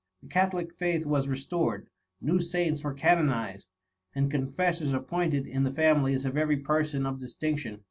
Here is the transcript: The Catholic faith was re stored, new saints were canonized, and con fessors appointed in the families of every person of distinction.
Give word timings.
The 0.23 0.29
Catholic 0.29 0.73
faith 0.73 1.05
was 1.05 1.27
re 1.27 1.37
stored, 1.37 1.85
new 2.19 2.39
saints 2.39 2.83
were 2.83 2.95
canonized, 2.95 3.69
and 4.15 4.31
con 4.31 4.47
fessors 4.51 4.95
appointed 4.95 5.45
in 5.45 5.61
the 5.61 5.71
families 5.75 6.25
of 6.25 6.35
every 6.35 6.57
person 6.57 7.05
of 7.05 7.19
distinction. 7.19 7.79